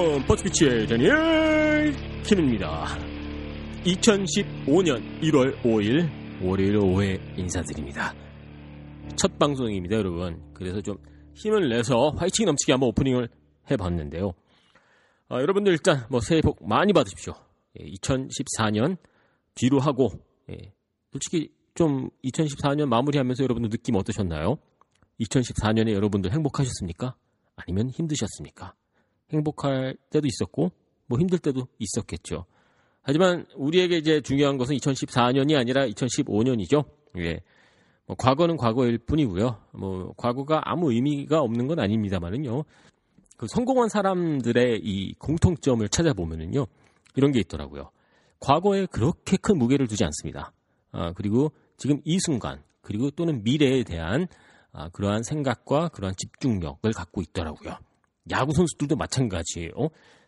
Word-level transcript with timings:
여러분 0.00 0.26
버스피치의 0.26 0.86
다니엘 0.86 1.94
킴입니다 2.22 2.86
2015년 3.84 5.20
1월 5.20 5.60
5일 5.60 6.42
월요일 6.42 6.76
오후에 6.78 7.18
인사드립니다 7.36 8.14
첫 9.16 9.38
방송입니다 9.38 9.96
여러분 9.96 10.42
그래서 10.54 10.80
좀 10.80 10.96
힘을 11.34 11.68
내서 11.68 12.14
화이팅 12.16 12.46
넘치게 12.46 12.72
한번 12.72 12.88
오프닝을 12.88 13.28
해봤는데요 13.70 14.32
아, 15.28 15.38
여러분들 15.38 15.72
일단 15.72 16.06
뭐 16.08 16.20
새해 16.20 16.40
복 16.40 16.66
많이 16.66 16.94
받으십시오 16.94 17.34
예, 17.78 17.84
2014년 17.84 18.96
뒤로 19.54 19.80
하고 19.80 20.08
예, 20.48 20.72
솔직히 21.12 21.52
좀 21.74 22.08
2014년 22.24 22.86
마무리하면서 22.86 23.44
여러분들 23.44 23.68
느낌 23.68 23.96
어떠셨나요? 23.96 24.56
2014년에 25.20 25.92
여러분들 25.92 26.32
행복하셨습니까? 26.32 27.14
아니면 27.56 27.90
힘드셨습니까? 27.90 28.74
행복할 29.32 29.96
때도 30.10 30.26
있었고 30.26 30.70
뭐 31.06 31.18
힘들 31.18 31.38
때도 31.38 31.66
있었겠죠. 31.78 32.44
하지만 33.02 33.46
우리에게 33.56 33.96
이제 33.96 34.20
중요한 34.20 34.58
것은 34.58 34.76
2014년이 34.76 35.58
아니라 35.58 35.86
2015년이죠. 35.86 36.84
예. 37.18 37.40
뭐 38.06 38.16
과거는 38.16 38.56
과거일 38.56 38.98
뿐이고요. 38.98 39.56
뭐 39.72 40.12
과거가 40.16 40.62
아무 40.64 40.92
의미가 40.92 41.40
없는 41.40 41.66
건 41.66 41.78
아닙니다만은요. 41.80 42.64
그 43.36 43.46
성공한 43.48 43.88
사람들의 43.88 44.80
이 44.82 45.14
공통점을 45.14 45.88
찾아보면은요. 45.88 46.66
이런 47.16 47.32
게 47.32 47.40
있더라고요. 47.40 47.90
과거에 48.38 48.86
그렇게 48.86 49.36
큰 49.36 49.58
무게를 49.58 49.86
두지 49.86 50.04
않습니다. 50.04 50.52
아, 50.92 51.12
그리고 51.12 51.52
지금 51.76 52.00
이 52.04 52.18
순간 52.20 52.62
그리고 52.82 53.10
또는 53.10 53.42
미래에 53.42 53.84
대한 53.84 54.26
아, 54.72 54.88
그러한 54.90 55.22
생각과 55.22 55.88
그러한 55.88 56.14
집중력을 56.16 56.90
갖고 56.92 57.22
있더라고요. 57.22 57.76
야구 58.30 58.52
선수들도 58.52 58.96
마찬가지예요. 58.96 59.72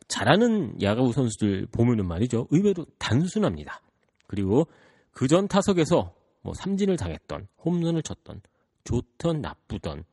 잘하는 0.08 0.82
야구 0.82 1.12
선수들 1.12 1.66
보면은 1.72 2.06
말이죠. 2.06 2.48
의외로 2.50 2.86
단순합니다. 2.98 3.80
그리고 4.26 4.66
그 5.12 5.28
전 5.28 5.46
타석에서 5.46 6.14
뭐 6.42 6.54
삼진을 6.54 6.96
당했던, 6.96 7.46
홈런을 7.64 8.02
쳤던, 8.02 8.40
좋던 8.84 9.40
나쁘던 9.40 10.04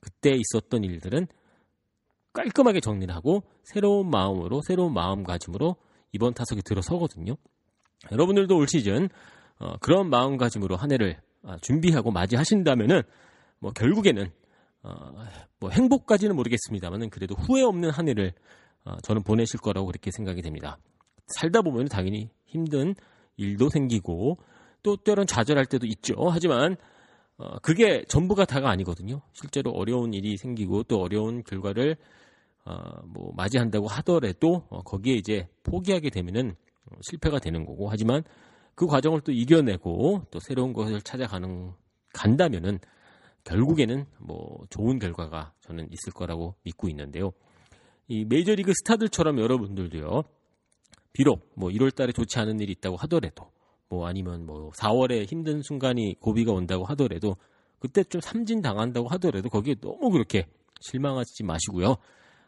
그때 0.00 0.30
있었던 0.30 0.84
일들은 0.84 1.26
깔끔하게 2.32 2.80
정리를 2.80 3.14
하고 3.14 3.42
새로운 3.62 4.10
마음으로 4.10 4.60
새로운 4.62 4.92
마음가짐으로 4.94 5.76
이번 6.12 6.34
타석에 6.34 6.62
들어서거든요. 6.62 7.36
여러분들도 8.10 8.56
올 8.56 8.66
시즌 8.68 9.08
어, 9.58 9.76
그런 9.78 10.10
마음가짐으로 10.10 10.76
한 10.76 10.90
해를 10.92 11.20
아, 11.42 11.58
준비하고 11.60 12.10
맞이하신다면은 12.10 13.02
뭐 13.58 13.72
결국에는 13.72 14.30
어, 14.84 15.26
뭐 15.58 15.70
행복까지는 15.70 16.36
모르겠습니다만은 16.36 17.10
그래도 17.10 17.34
후회 17.34 17.62
없는 17.62 17.90
한 17.90 18.08
해를 18.08 18.32
어, 18.84 18.96
저는 19.02 19.22
보내실 19.22 19.60
거라고 19.60 19.86
그렇게 19.86 20.10
생각이 20.10 20.42
됩니다. 20.42 20.78
살다 21.28 21.62
보면 21.62 21.86
당연히 21.86 22.30
힘든 22.44 22.94
일도 23.36 23.70
생기고 23.70 24.38
또 24.82 24.96
때론 24.96 25.26
좌절할 25.26 25.64
때도 25.66 25.86
있죠. 25.86 26.14
하지만 26.30 26.76
어, 27.38 27.58
그게 27.60 28.04
전부가 28.08 28.44
다가 28.44 28.70
아니거든요. 28.70 29.22
실제로 29.32 29.70
어려운 29.70 30.12
일이 30.12 30.36
생기고 30.36 30.84
또 30.84 31.00
어려운 31.00 31.42
결과를 31.42 31.96
어, 32.66 32.74
뭐 33.06 33.32
맞이한다고 33.34 33.88
하더라도 33.88 34.66
어, 34.68 34.82
거기에 34.82 35.14
이제 35.14 35.48
포기하게 35.62 36.10
되면은 36.10 36.54
어, 36.86 36.96
실패가 37.08 37.38
되는 37.38 37.64
거고 37.64 37.88
하지만 37.88 38.22
그 38.74 38.86
과정을 38.86 39.22
또 39.22 39.32
이겨내고 39.32 40.26
또 40.30 40.40
새로운 40.40 40.74
것을 40.74 41.00
찾아가는 41.00 41.72
간다면은 42.12 42.78
결국에는 43.44 44.06
뭐 44.18 44.64
좋은 44.70 44.98
결과가 44.98 45.52
저는 45.60 45.88
있을 45.90 46.12
거라고 46.12 46.54
믿고 46.62 46.88
있는데요. 46.88 47.32
이 48.08 48.24
메이저리그 48.24 48.72
스타들처럼 48.74 49.38
여러분들도요. 49.38 50.24
비록 51.12 51.52
뭐 51.54 51.70
1월 51.70 51.94
달에 51.94 52.12
좋지 52.12 52.38
않은 52.38 52.60
일이 52.60 52.72
있다고 52.72 52.96
하더라도 52.96 53.50
뭐 53.88 54.06
아니면 54.06 54.44
뭐 54.46 54.70
4월에 54.72 55.26
힘든 55.26 55.62
순간이 55.62 56.16
고비가 56.20 56.52
온다고 56.52 56.84
하더라도 56.86 57.36
그때 57.78 58.02
좀 58.02 58.20
삼진 58.20 58.62
당한다고 58.62 59.08
하더라도 59.08 59.48
거기에 59.48 59.76
너무 59.80 60.10
그렇게 60.10 60.46
실망하지 60.80 61.44
마시고요. 61.44 61.96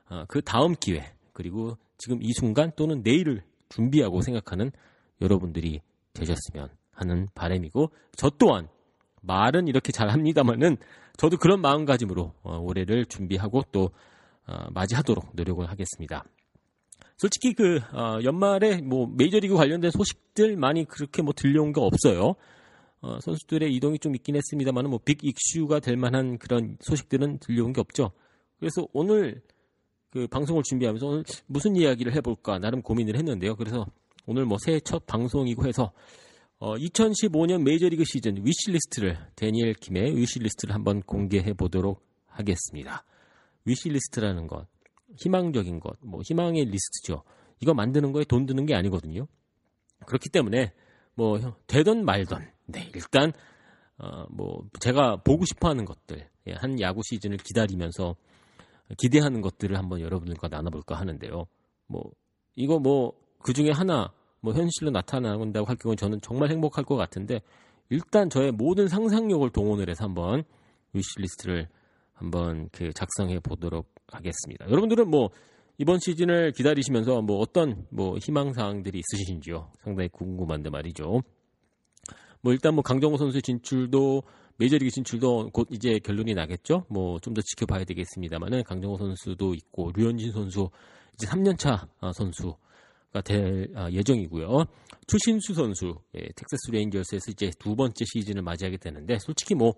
어, 0.08 0.24
그 0.28 0.40
다음 0.42 0.74
기회 0.74 1.12
그리고 1.32 1.76
지금 1.98 2.22
이 2.22 2.32
순간 2.32 2.72
또는 2.76 3.02
내일을 3.02 3.42
준비하고 3.68 4.22
생각하는 4.22 4.70
여러분들이 5.20 5.80
되셨으면 6.14 6.70
하는 6.92 7.28
바람이고 7.34 7.90
저 8.16 8.30
또한 8.30 8.68
말은 9.26 9.68
이렇게 9.68 9.92
잘 9.92 10.08
합니다만은 10.10 10.76
저도 11.16 11.36
그런 11.38 11.60
마음가짐으로 11.60 12.32
어, 12.42 12.58
올해를 12.58 13.06
준비하고 13.06 13.64
또 13.72 13.90
어, 14.46 14.66
맞이하도록 14.70 15.30
노력을 15.34 15.68
하겠습니다. 15.68 16.24
솔직히 17.16 17.54
그 17.54 17.80
어, 17.92 18.20
연말에 18.22 18.82
뭐 18.82 19.06
메이저리그 19.06 19.54
관련된 19.54 19.90
소식들 19.90 20.56
많이 20.56 20.84
그렇게 20.84 21.22
뭐 21.22 21.32
들려온 21.34 21.72
게 21.72 21.80
없어요. 21.80 22.34
어, 23.00 23.18
선수들의 23.20 23.74
이동이 23.74 23.98
좀 23.98 24.14
있긴 24.14 24.36
했습니다만은 24.36 24.90
뭐 24.90 25.07
big 25.07 25.20
이슈가 25.22 25.80
될 25.80 25.96
만한 25.96 26.38
그런 26.38 26.76
소식들은 26.80 27.38
들려온 27.38 27.72
게 27.72 27.80
없죠. 27.80 28.12
그래서 28.58 28.86
오늘 28.92 29.42
그 30.10 30.26
방송을 30.26 30.62
준비하면서 30.62 31.06
오늘 31.06 31.24
무슨 31.46 31.76
이야기를 31.76 32.14
해볼까 32.14 32.58
나름 32.58 32.82
고민을 32.82 33.16
했는데요. 33.16 33.56
그래서 33.56 33.86
오늘 34.26 34.44
뭐 34.44 34.58
새해 34.60 34.80
첫 34.80 35.06
방송이고 35.06 35.66
해서 35.66 35.92
어, 36.58 36.74
2015년 36.76 37.62
메이저리그 37.62 38.04
시즌 38.04 38.44
위시리스트를 38.44 39.18
데니엘 39.36 39.74
김의 39.74 40.16
위시리스트를 40.16 40.74
한번 40.74 41.02
공개해 41.02 41.52
보도록 41.52 42.02
하겠습니다. 42.26 43.04
위시리스트라는 43.64 44.46
것, 44.46 44.66
희망적인 45.16 45.80
것, 45.80 45.98
뭐 46.02 46.20
희망의 46.24 46.64
리스트죠. 46.64 47.22
이거 47.60 47.74
만드는 47.74 48.12
거에 48.12 48.24
돈 48.24 48.46
드는 48.46 48.64
게 48.66 48.74
아니거든요. 48.74 49.26
그렇기 50.06 50.28
때문에 50.30 50.72
뭐 51.14 51.38
되던 51.66 52.04
말던 52.04 52.50
네 52.66 52.90
일단 52.94 53.32
어, 53.98 54.26
뭐 54.30 54.66
제가 54.80 55.22
보고 55.22 55.44
싶어하는 55.44 55.84
것들 55.84 56.28
예, 56.46 56.52
한 56.52 56.80
야구 56.80 57.02
시즌을 57.02 57.38
기다리면서 57.38 58.14
기대하는 58.98 59.40
것들을 59.40 59.76
한번 59.76 60.00
여러분들과 60.00 60.48
나눠볼까 60.48 60.94
하는데요. 60.94 61.46
뭐 61.86 62.12
이거 62.54 62.78
뭐 62.78 63.26
그 63.46 63.52
중에 63.52 63.70
하나 63.70 64.12
뭐 64.46 64.54
현실로 64.54 64.92
나타난다고 64.92 65.66
할 65.66 65.74
경우 65.74 65.96
저는 65.96 66.20
정말 66.20 66.50
행복할 66.50 66.84
것 66.84 66.94
같은데 66.94 67.40
일단 67.90 68.30
저의 68.30 68.52
모든 68.52 68.86
상상력을 68.86 69.50
동원을 69.50 69.90
해서 69.90 70.04
한번 70.04 70.44
위시리스트를 70.92 71.66
한번 72.14 72.68
그 72.70 72.92
작성해 72.92 73.40
보도록 73.40 73.92
하겠습니다. 74.06 74.70
여러분들은 74.70 75.10
뭐 75.10 75.30
이번 75.78 75.98
시즌을 75.98 76.52
기다리시면서 76.52 77.22
뭐 77.22 77.38
어떤 77.38 77.86
뭐 77.90 78.18
희망 78.18 78.52
사항들이 78.52 79.02
있으신지요? 79.10 79.72
상당히 79.82 80.08
궁금한데 80.10 80.70
말이죠. 80.70 81.22
뭐 82.40 82.52
일단 82.52 82.74
뭐 82.74 82.84
강정호 82.84 83.16
선수의 83.16 83.42
진출도 83.42 84.22
메이저리그 84.58 84.92
진출도 84.92 85.50
곧 85.50 85.66
이제 85.72 85.98
결론이 85.98 86.34
나겠죠. 86.34 86.86
뭐 86.88 87.18
좀 87.18 87.34
더 87.34 87.42
지켜봐야 87.42 87.82
되겠습니다만은 87.82 88.62
강정호 88.62 88.96
선수도 88.96 89.54
있고 89.54 89.90
류현진 89.96 90.30
선수 90.30 90.70
이제 91.14 91.26
3년차 91.26 91.88
아, 91.98 92.12
선수가 92.12 92.56
될 93.20 93.68
아, 93.74 93.90
예정이고요. 93.90 94.64
추신수 95.06 95.54
선수 95.54 95.94
예, 96.14 96.20
텍사스 96.20 96.70
레인저스에서 96.72 97.30
이제 97.30 97.50
두 97.58 97.76
번째 97.76 98.04
시즌을 98.04 98.42
맞이하게 98.42 98.76
되는데 98.78 99.18
솔직히 99.18 99.54
뭐 99.54 99.74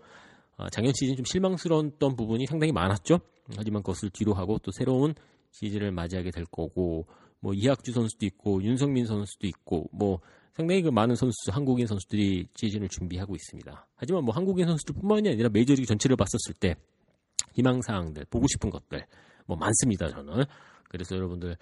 아, 0.56 0.68
작년 0.70 0.92
시즌 0.94 1.16
좀 1.16 1.24
실망스러웠던 1.24 2.16
부분이 2.16 2.46
상당히 2.46 2.72
많았죠. 2.72 3.20
하지만 3.56 3.82
그것을 3.82 4.10
뒤로 4.10 4.34
하고 4.34 4.58
또 4.58 4.70
새로운 4.72 5.14
시즌을 5.52 5.92
맞이하게 5.92 6.30
될 6.30 6.44
거고 6.46 7.06
뭐 7.40 7.54
이학주 7.54 7.92
선수도 7.92 8.26
있고 8.26 8.62
윤성민 8.62 9.06
선수도 9.06 9.46
있고 9.46 9.88
뭐 9.92 10.20
상당히 10.54 10.82
그 10.82 10.88
많은 10.88 11.14
선수 11.14 11.36
한국인 11.50 11.86
선수들이 11.86 12.48
시즌을 12.54 12.88
준비하고 12.88 13.36
있습니다. 13.36 13.86
하지만 13.94 14.24
뭐 14.24 14.34
한국인 14.34 14.66
선수들뿐만이 14.66 15.28
아니라 15.28 15.48
메이저리그 15.48 15.86
전체를 15.86 16.16
봤었을 16.16 16.54
때 16.58 16.74
희망 17.54 17.80
사항들 17.80 18.26
보고 18.30 18.46
싶은 18.48 18.70
것들 18.70 19.06
뭐 19.46 19.56
많습니다 19.56 20.08
저는 20.08 20.44
그래서 20.88 21.16
여러분들 21.16 21.56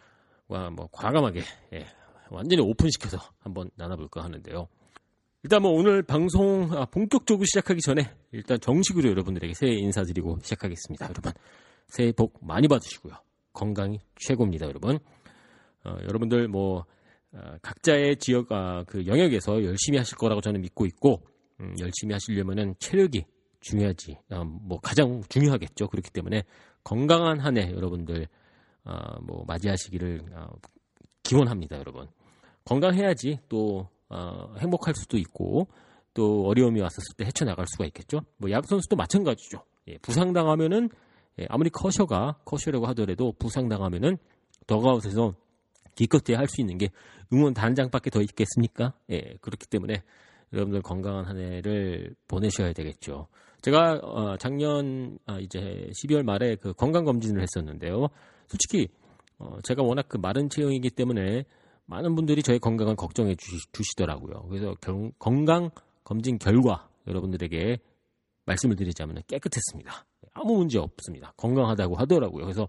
과뭐 0.48 0.88
과감하게 0.92 1.42
예, 1.74 1.86
완전히 2.30 2.62
오픈시켜서 2.62 3.18
한번 3.38 3.70
나눠볼까 3.76 4.22
하는데요. 4.24 4.68
일단 5.42 5.62
뭐 5.62 5.70
오늘 5.72 6.02
방송 6.02 6.72
아, 6.72 6.86
본격적으로 6.86 7.44
시작하기 7.44 7.80
전에 7.80 8.10
일단 8.32 8.58
정식으로 8.58 9.08
여러분들에게 9.10 9.54
새해 9.54 9.74
인사드리고 9.74 10.38
시작하겠습니다. 10.42 11.08
여러분 11.08 11.32
새해 11.88 12.12
복 12.12 12.38
많이 12.44 12.66
받으시고요. 12.68 13.14
건강이 13.52 14.00
최고입니다, 14.16 14.66
여러분. 14.66 14.98
어, 15.84 15.96
여러분들 16.02 16.48
뭐 16.48 16.84
어, 17.32 17.56
각자의 17.62 18.16
지역 18.16 18.50
아, 18.50 18.84
그 18.84 19.06
영역에서 19.06 19.62
열심히 19.64 19.98
하실 19.98 20.16
거라고 20.16 20.40
저는 20.40 20.60
믿고 20.62 20.84
있고 20.86 21.22
음, 21.60 21.74
열심히 21.80 22.12
하시려면은 22.12 22.74
체력이 22.78 23.24
중요하지. 23.60 24.18
어, 24.30 24.44
뭐 24.44 24.78
가장 24.80 25.22
중요하겠죠. 25.28 25.88
그렇기 25.88 26.10
때문에 26.10 26.42
건강한 26.82 27.38
한 27.40 27.56
해 27.56 27.70
여러분들 27.72 28.26
어, 28.86 29.20
뭐 29.22 29.44
맞이하시기를 29.46 30.20
어, 30.32 30.46
기원합니다, 31.22 31.78
여러분. 31.78 32.06
건강해야지 32.64 33.40
또 33.48 33.88
어, 34.08 34.54
행복할 34.58 34.94
수도 34.94 35.18
있고 35.18 35.68
또 36.14 36.46
어려움이 36.46 36.80
왔었을 36.80 37.14
때 37.16 37.24
헤쳐나갈 37.26 37.66
수가 37.68 37.84
있겠죠. 37.86 38.20
뭐 38.38 38.50
야구 38.50 38.66
선수도 38.68 38.96
마찬가지죠. 38.96 39.62
예, 39.88 39.98
부상당하면은 39.98 40.88
예, 41.38 41.46
아무리 41.48 41.68
커셔가 41.70 42.38
커셔라고 42.44 42.86
하더라도 42.86 43.32
부상당하면은 43.38 44.16
더가웃에서 44.66 45.34
기껏해 45.94 46.34
야 46.34 46.38
할 46.38 46.48
수 46.48 46.60
있는 46.60 46.78
게 46.78 46.88
응원 47.32 47.54
단장밖에 47.54 48.10
더 48.10 48.20
있겠습니까? 48.22 48.94
예, 49.10 49.36
그렇기 49.40 49.66
때문에 49.66 50.02
여러분들 50.52 50.82
건강한 50.82 51.24
한 51.24 51.38
해를 51.38 52.14
보내셔야 52.28 52.72
되겠죠. 52.72 53.26
제가 53.62 54.00
어, 54.02 54.36
작년 54.38 55.18
아, 55.26 55.38
이제 55.40 55.90
12월 55.92 56.22
말에 56.22 56.56
그 56.56 56.72
건강 56.72 57.04
검진을 57.04 57.42
했었는데요. 57.42 58.08
솔직히 58.48 58.88
어, 59.38 59.58
제가 59.62 59.82
워낙 59.82 60.06
그 60.08 60.16
마른 60.16 60.48
체형이기 60.48 60.90
때문에 60.90 61.44
많은 61.86 62.14
분들이 62.14 62.42
저의 62.42 62.58
건강을 62.58 62.96
걱정해 62.96 63.34
주시, 63.36 63.66
더라고요 63.96 64.46
그래서 64.48 64.74
경, 64.80 65.12
건강 65.18 65.70
검진 66.04 66.38
결과 66.38 66.88
여러분들에게 67.06 67.78
말씀을 68.46 68.76
드리자면 68.76 69.22
깨끗했습니다. 69.26 70.04
아무 70.34 70.56
문제 70.58 70.78
없습니다. 70.78 71.32
건강하다고 71.36 71.96
하더라고요. 71.96 72.44
그래서 72.44 72.68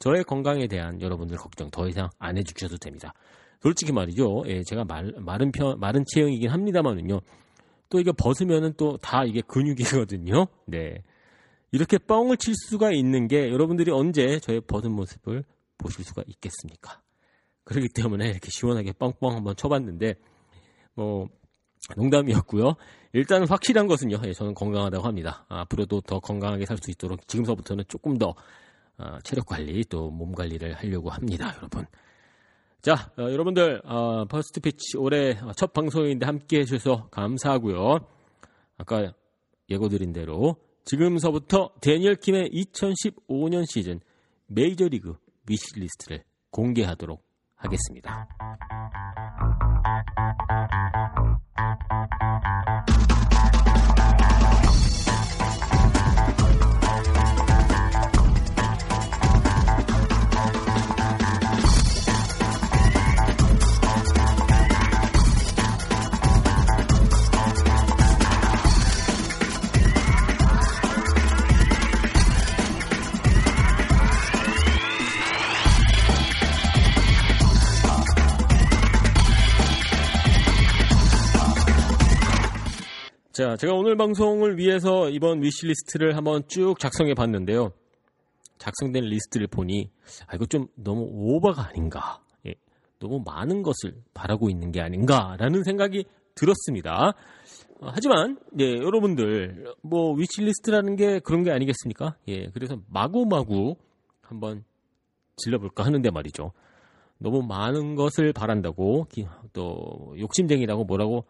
저의 0.00 0.24
건강에 0.24 0.66
대한 0.66 1.00
여러분들 1.00 1.36
걱정 1.36 1.70
더 1.70 1.88
이상 1.88 2.08
안 2.18 2.36
해주셔도 2.38 2.76
됩니다. 2.78 3.12
솔직히 3.60 3.92
말이죠. 3.92 4.44
예, 4.46 4.62
제가 4.62 4.84
말, 4.84 5.12
마른 5.18 5.50
편, 5.50 5.78
마른 5.80 6.04
체형이긴 6.06 6.48
합니다만은요. 6.50 7.20
또 7.90 8.00
이게 8.00 8.12
벗으면은 8.12 8.74
또 8.76 8.96
다 8.98 9.24
이게 9.24 9.40
근육이거든요. 9.40 10.46
네. 10.66 11.02
이렇게 11.70 11.98
뻥을 11.98 12.36
칠 12.38 12.54
수가 12.54 12.92
있는 12.92 13.28
게 13.28 13.50
여러분들이 13.50 13.90
언제 13.90 14.38
저의 14.40 14.60
벗은 14.62 14.92
모습을 14.92 15.44
보실 15.76 16.04
수가 16.04 16.22
있겠습니까? 16.26 17.00
그렇기 17.64 17.88
때문에 17.94 18.28
이렇게 18.28 18.48
시원하게 18.50 18.92
뻥뻥 18.92 19.36
한번 19.36 19.54
쳐봤는데 19.54 20.14
뭐 20.94 21.28
농담이었고요. 21.96 22.74
일단 23.12 23.46
확실한 23.48 23.86
것은요. 23.86 24.18
예, 24.26 24.32
저는 24.32 24.54
건강하다고 24.54 25.06
합니다. 25.06 25.46
아, 25.48 25.60
앞으로도 25.60 26.02
더 26.02 26.20
건강하게 26.20 26.66
살 26.66 26.78
수 26.78 26.90
있도록 26.90 27.26
지금서부터는 27.28 27.84
조금 27.88 28.18
더 28.18 28.34
아, 28.96 29.18
체력 29.22 29.46
관리 29.46 29.84
또 29.84 30.10
몸 30.10 30.32
관리를 30.32 30.74
하려고 30.74 31.10
합니다, 31.10 31.54
여러분. 31.56 31.86
자, 32.80 33.10
어, 33.18 33.22
여러분들 33.22 33.82
어, 33.84 34.24
퍼스트 34.26 34.60
피치 34.60 34.96
올해 34.98 35.38
첫 35.56 35.72
방송인데 35.72 36.26
함께 36.26 36.60
해주셔서 36.60 37.08
감사하고요. 37.10 37.98
아까 38.76 39.12
예고드린 39.70 40.12
대로 40.12 40.56
지금서부터 40.88 41.74
데니얼 41.82 42.16
킴의 42.16 42.48
2015년 42.48 43.70
시즌 43.70 44.00
메이저리그 44.46 45.18
위시리스트를 45.46 46.24
공개하도록 46.50 47.22
하겠습니다. 47.56 48.26
자, 83.38 83.54
제가 83.56 83.72
오늘 83.72 83.96
방송을 83.96 84.58
위해서 84.58 85.08
이번 85.10 85.44
위시리스트를 85.44 86.16
한번 86.16 86.42
쭉 86.48 86.76
작성해 86.80 87.14
봤는데요. 87.14 87.70
작성된 88.58 89.04
리스트를 89.04 89.46
보니, 89.46 89.92
아, 90.26 90.34
이거 90.34 90.44
좀 90.46 90.66
너무 90.74 91.06
오버가 91.08 91.68
아닌가. 91.68 92.20
예, 92.48 92.54
너무 92.98 93.22
많은 93.24 93.62
것을 93.62 93.94
바라고 94.12 94.50
있는 94.50 94.72
게 94.72 94.80
아닌가라는 94.80 95.62
생각이 95.62 96.04
들었습니다. 96.34 97.14
어, 97.80 97.90
하지만, 97.92 98.40
예, 98.58 98.72
여러분들, 98.72 99.72
뭐, 99.82 100.14
위시리스트라는 100.14 100.96
게 100.96 101.20
그런 101.20 101.44
게 101.44 101.52
아니겠습니까? 101.52 102.16
예, 102.26 102.48
그래서 102.48 102.80
마구마구 102.88 103.76
한번 104.20 104.64
질러볼까 105.36 105.84
하는데 105.84 106.10
말이죠. 106.10 106.50
너무 107.18 107.44
많은 107.44 107.94
것을 107.94 108.32
바란다고, 108.32 109.06
또, 109.52 110.16
욕심쟁이라고 110.18 110.82
뭐라고 110.82 111.24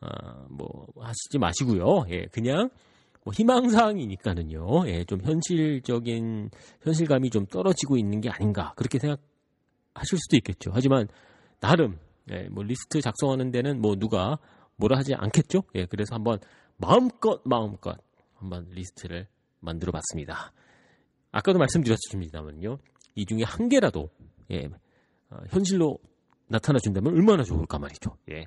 아, 0.00 0.46
뭐 0.48 0.86
하시지 0.98 1.38
마시고요. 1.38 2.04
예, 2.10 2.26
그냥 2.26 2.70
뭐 3.24 3.32
희망사항이니까는요. 3.34 4.88
예, 4.88 5.04
좀 5.04 5.20
현실적인 5.22 6.50
현실감이 6.82 7.30
좀 7.30 7.46
떨어지고 7.46 7.96
있는 7.96 8.20
게 8.20 8.30
아닌가 8.30 8.72
그렇게 8.76 8.98
생각하실 8.98 10.18
수도 10.18 10.36
있겠죠. 10.36 10.70
하지만 10.72 11.06
나름 11.60 11.98
예, 12.30 12.48
뭐 12.48 12.64
리스트 12.64 13.00
작성하는 13.00 13.50
데는 13.50 13.80
뭐 13.80 13.96
누가 13.96 14.38
뭐라 14.76 14.96
하지 14.96 15.14
않겠죠. 15.14 15.64
예, 15.74 15.84
그래서 15.84 16.14
한번 16.14 16.38
마음껏 16.78 17.42
마음껏 17.44 17.98
한번 18.34 18.66
리스트를 18.70 19.28
만들어 19.60 19.92
봤습니다. 19.92 20.52
아까도 21.30 21.58
말씀드렸습니다만요. 21.58 22.78
이 23.14 23.26
중에 23.26 23.42
한 23.44 23.68
개라도 23.68 24.08
예, 24.50 24.70
어, 25.28 25.36
현실로 25.50 25.98
나타나 26.48 26.78
준다면 26.78 27.12
얼마나 27.14 27.42
좋을까 27.44 27.78
말이죠. 27.78 28.16
예. 28.30 28.46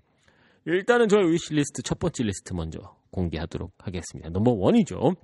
일단은 0.65 1.09
저의 1.09 1.31
위시리스트 1.31 1.81
첫 1.81 1.99
번째 1.99 2.23
리스트 2.23 2.53
먼저 2.53 2.79
공개하도록 3.11 3.71
하겠습니다. 3.77 4.29
number 4.29 4.51
one이죠. 4.51 5.15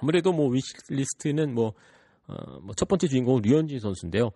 아무래도 0.00 0.32
뭐 0.32 0.48
위시리스트는 0.48 1.54
뭐, 1.54 1.74
어, 2.26 2.60
뭐 2.60 2.74
첫 2.74 2.88
번째 2.88 3.06
주인공은 3.08 3.42
류현진 3.42 3.80
선수인데요. 3.80 4.30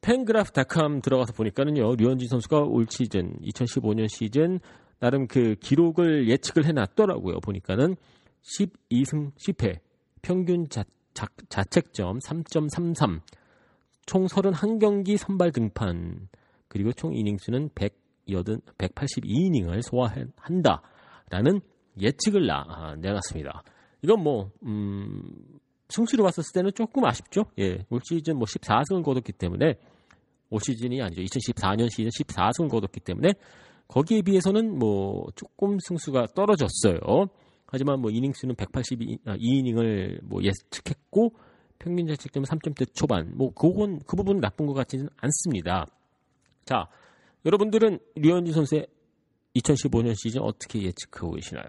팬그래프닷컴 0.00 1.00
들어가서 1.00 1.32
보니까는요, 1.32 1.94
류현진 1.96 2.28
선수가 2.28 2.62
올 2.62 2.86
시즌, 2.90 3.38
2015년 3.40 4.08
시즌, 4.08 4.58
나름 4.98 5.26
그 5.26 5.54
기록을 5.60 6.28
예측을 6.28 6.64
해놨더라고요. 6.66 7.40
보니까는 7.40 7.96
12승 8.42 9.32
10패, 9.36 9.78
평균 10.22 10.68
자, 10.68 10.84
자, 11.14 11.26
자책점 11.48 12.18
3.33, 12.18 13.20
총 14.06 14.26
31경기 14.26 15.16
선발 15.16 15.52
등판, 15.52 16.28
그리고 16.68 16.92
총 16.92 17.14
이닝수는 17.14 17.70
100, 17.74 18.05
182이닝을 18.28 19.82
소화한다라는 19.82 21.60
예측을 22.00 22.46
나, 22.46 22.64
아, 22.68 22.96
내놨습니다. 22.96 23.62
이건 24.02 24.22
뭐, 24.22 24.50
음, 24.64 25.58
승수로 25.88 26.24
봤었을 26.24 26.52
때는 26.52 26.72
조금 26.74 27.04
아쉽죠? 27.04 27.44
예, 27.58 27.84
올 27.90 28.00
시즌 28.04 28.36
뭐 28.36 28.44
14승을 28.46 29.02
거뒀기 29.02 29.32
때문에, 29.32 29.74
올 30.50 30.60
시즌이 30.60 31.00
아니죠. 31.00 31.22
2014년 31.22 31.90
시즌 31.90 32.10
14승을 32.10 32.70
거뒀기 32.70 33.00
때문에, 33.00 33.34
거기에 33.88 34.22
비해서는 34.22 34.78
뭐 34.78 35.26
조금 35.36 35.78
승수가 35.80 36.28
떨어졌어요. 36.34 36.98
하지만 37.66 38.00
뭐 38.00 38.10
이닝 38.10 38.32
수는 38.34 38.54
182이닝을 38.56 40.20
뭐 40.24 40.42
예측했고, 40.42 41.32
평균 41.78 42.06
자책점은 42.06 42.46
3점대 42.46 42.94
초반. 42.94 43.32
뭐 43.36 43.52
그건 43.52 44.00
그 44.06 44.16
부분 44.16 44.40
나쁜 44.40 44.66
것 44.66 44.74
같지는 44.74 45.08
않습니다. 45.18 45.86
자, 46.64 46.88
여러분들은 47.46 48.00
류현진 48.16 48.52
선수의 48.52 48.86
2015년 49.54 50.14
시즌 50.16 50.42
어떻게 50.42 50.82
예측하고 50.82 51.32
계시나요? 51.32 51.66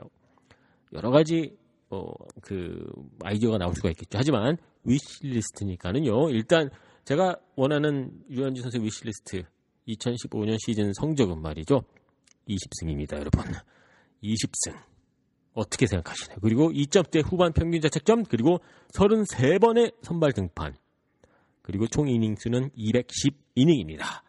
여러 0.93 1.11
가지 1.11 1.55
어, 1.89 2.11
그 2.41 2.91
아이디어가 3.23 3.59
나올 3.59 3.73
수가 3.75 3.89
있겠죠. 3.91 4.17
하지만 4.17 4.57
위시리스트니까는요. 4.83 6.31
일단 6.31 6.69
제가 7.05 7.37
원하는 7.55 8.11
유현진 8.29 8.63
선수 8.63 8.81
위시리스트 8.81 9.43
2015년 9.87 10.57
시즌 10.59 10.91
성적은 10.93 11.41
말이죠. 11.41 11.83
20승입니다, 12.49 13.13
여러분. 13.13 13.43
20승. 14.23 14.75
어떻게 15.53 15.87
생각하시나요? 15.87 16.39
그리고 16.41 16.71
2점대 16.71 17.23
후반 17.25 17.53
평균 17.53 17.81
자책점, 17.81 18.23
그리고 18.23 18.59
33번의 18.93 19.95
선발 20.01 20.33
등판, 20.33 20.75
그리고 21.61 21.87
총 21.87 22.07
이닝수는 22.07 22.71
210이닝입니다. 22.71 24.26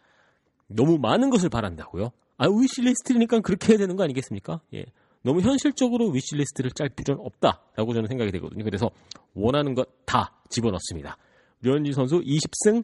너무 0.68 0.98
많은 0.98 1.30
것을 1.30 1.48
바란다고요? 1.48 2.10
아, 2.36 2.46
위시리스트니까 2.48 3.40
그렇게 3.40 3.72
해야 3.72 3.78
되는 3.78 3.96
거 3.96 4.04
아니겠습니까? 4.04 4.60
예. 4.74 4.86
너무 5.22 5.40
현실적으로 5.40 6.10
위시리스트를 6.10 6.70
짤 6.70 6.88
필요는 6.88 7.24
없다라고 7.24 7.92
저는 7.92 8.06
생각이 8.08 8.30
되거든요. 8.30 8.64
그래서 8.64 8.90
원하는 9.34 9.74
것 9.74 9.98
다 10.08 10.32
집어넣습니다. 10.48 11.18
류현진 11.60 11.92
선수 11.92 12.20
20승, 12.20 12.82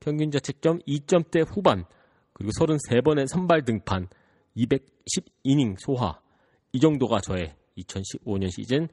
평균 0.00 0.30
자책점 0.30 0.78
2점대 0.80 1.44
후반, 1.46 1.84
그리고 2.32 2.50
33번의 2.58 3.26
선발 3.28 3.64
등판, 3.64 4.08
210이닝 4.56 5.76
소화. 5.78 6.18
이 6.72 6.80
정도가 6.80 7.20
저의 7.20 7.54
2015년 7.76 8.50
시즌 8.50 8.88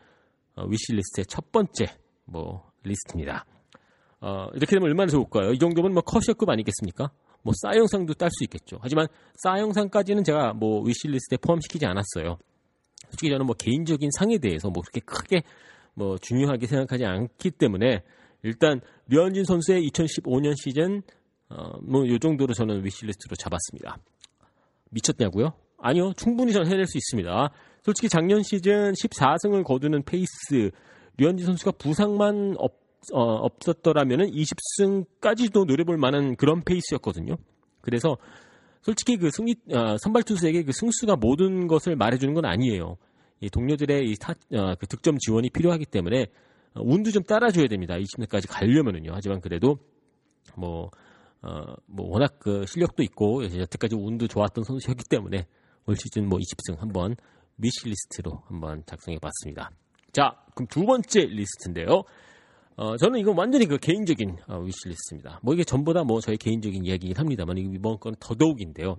어, 0.56 0.66
위시리스트의 0.66 1.26
첫 1.28 1.52
번째 1.52 1.86
뭐 2.26 2.70
리스트입니다. 2.84 3.46
어, 4.20 4.48
이렇게 4.54 4.76
되면 4.76 4.84
얼마나 4.84 5.10
좋을까요? 5.10 5.54
이 5.54 5.58
정도면 5.60 5.94
뭐 5.94 6.04
커셔급 6.04 6.50
아니겠습니까? 6.50 7.12
뭐 7.44 7.54
싸 7.56 7.76
영상도 7.76 8.14
딸 8.14 8.30
수 8.32 8.44
있겠죠. 8.44 8.78
하지만 8.82 9.08
싸 9.36 9.58
영상까지는 9.60 10.24
제가 10.24 10.54
뭐 10.54 10.84
위시리스트에 10.84 11.38
포함시키지 11.38 11.86
않았어요. 11.86 12.38
솔직히 13.10 13.30
저는 13.30 13.46
뭐 13.46 13.56
개인적인 13.56 14.10
상에 14.18 14.38
대해서 14.38 14.70
뭐 14.70 14.82
그렇게 14.84 15.00
크게 15.02 15.44
뭐 15.94 16.18
중요하게 16.18 16.68
생각하지 16.68 17.06
않기 17.06 17.52
때문에 17.52 18.04
일단 18.44 18.80
류현진 19.08 19.44
선수의 19.46 19.88
2015년 19.90 20.56
시즌 20.58 21.02
어, 21.50 21.78
뭐 21.82 22.08
요 22.08 22.18
정도로 22.18 22.54
저는 22.54 22.86
위시리스트로 22.86 23.36
잡았습니다. 23.36 23.98
미쳤냐고요? 24.92 25.54
아니요, 25.80 26.14
충분히 26.16 26.54
저는 26.54 26.72
해낼 26.72 26.86
수 26.86 26.98
있습니다. 26.98 27.50
솔직히 27.84 28.08
작년 28.08 28.42
시즌 28.44 28.94
14승을 28.94 29.64
거두는 29.64 30.04
페이스 30.04 30.72
류현진 31.18 31.46
선수가 31.46 31.72
부상만 31.72 32.56
없, 32.58 32.74
어, 33.14 33.22
없었더라면은 33.22 34.32
20승까지도 34.32 35.66
노려볼 35.66 35.98
만한 35.98 36.36
그런 36.36 36.64
페이스였거든요. 36.64 37.36
그래서 37.82 38.18
솔직히 38.82 39.18
그 39.18 39.30
승리 39.32 39.56
어, 39.74 39.98
선발 39.98 40.24
투수에게 40.24 40.64
그 40.64 40.72
승수가 40.72 41.18
모든 41.18 41.68
것을 41.68 41.96
말해주는 41.96 42.34
건 42.34 42.46
아니에요. 42.46 42.98
이 43.40 43.50
동료들의 43.50 44.10
이 44.10 44.16
타, 44.16 44.34
어, 44.54 44.76
그 44.76 44.88
득점 44.88 45.18
지원이 45.18 45.50
필요하기 45.50 45.86
때문에 45.86 46.28
어, 46.76 46.82
운도 46.84 47.12
좀 47.12 47.24
따라줘야 47.24 47.68
됩니다. 47.68 47.96
20승까지 47.96 48.48
가려면은요. 48.50 49.12
하지만 49.14 49.42
그래도 49.42 49.78
뭐, 50.56 50.90
어, 51.42 51.74
뭐 51.88 52.10
워낙 52.10 52.38
그 52.40 52.66
실력도 52.68 53.04
있고 53.04 53.44
여태까지 53.44 53.96
운도 53.96 54.28
좋았던 54.28 54.64
선수였기 54.64 55.06
때문에 55.10 55.48
올 55.86 55.96
시즌 55.96 56.28
뭐 56.28 56.38
20승 56.38 56.78
한번 56.80 57.16
위시리스트로 57.58 58.44
한번 58.48 58.84
작성해 58.86 59.18
봤습니다. 59.20 59.72
자, 60.12 60.36
그럼 60.56 60.68
두 60.68 60.86
번째 60.86 61.22
리스트인데요. 61.22 62.04
어, 62.78 62.98
저는 62.98 63.20
이건 63.20 63.38
완전히 63.38 63.66
그 63.66 63.78
개인적인 63.78 64.38
어, 64.48 64.60
위시리스트입니다. 64.60 65.40
뭐 65.44 65.54
이게 65.54 65.64
전부 65.64 65.94
다 65.94 66.04
뭐 66.04 66.20
저의 66.20 66.38
개인적인 66.38 66.86
이야기긴 66.86 67.18
합니다만 67.18 67.58
이번 67.58 68.00
건 68.00 68.16
더더욱인데요. 68.20 68.98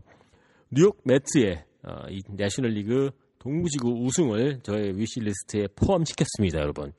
뉴욕 0.71 1.01
매트의 1.05 1.65
어, 1.85 2.09
이 2.11 2.23
내셔널리그 2.29 3.11
동부지구 3.39 3.91
우승을 4.05 4.61
저의 4.63 4.97
위시리스트에 4.97 5.67
포함시켰습니다, 5.75 6.61
여러분. 6.61 6.93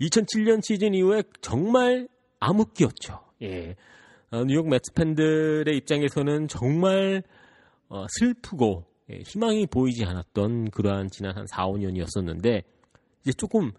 2007년 0.00 0.62
시즌 0.62 0.92
이후에 0.92 1.22
정말 1.40 2.08
암흑기였죠. 2.40 3.20
예. 3.42 3.76
어, 4.30 4.44
뉴욕 4.44 4.68
매트 4.68 4.92
팬들의 4.94 5.74
입장에서는 5.76 6.48
정말 6.48 7.22
어, 7.88 8.04
슬프고 8.18 8.84
예, 9.10 9.20
희망이 9.24 9.66
보이지 9.66 10.04
않았던 10.04 10.70
그러한 10.70 11.08
지난 11.10 11.36
한 11.36 11.46
4, 11.46 11.66
5년이었었는데 11.68 12.62
이제 13.22 13.32
조금 13.36 13.72